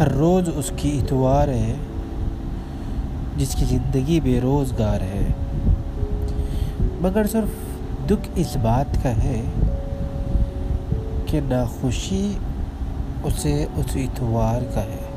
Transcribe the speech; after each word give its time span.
ہر 0.00 0.08
روز 0.10 0.48
اس 0.56 0.72
کی 0.76 1.00
اتوار 1.02 1.48
ہے، 1.48 1.74
جس 3.36 3.54
کی 3.54 3.64
زندگی 3.64 4.20
بے 4.20 4.40
روزگار 4.40 5.00
ہے۔ 5.00 5.26
مگر 7.00 7.26
صرف 7.26 7.48
دکھ 8.06 8.30
اس 8.34 8.56
بات 8.62 9.02
کا 9.02 9.10
ہے 9.10 9.42
کہ 11.26 11.40
ناخوشی 11.44 12.32
اسے 13.24 13.66
اس 13.76 13.86
اتوار 13.94 14.74
کا 14.74 14.80
ہے۔ 14.80 15.07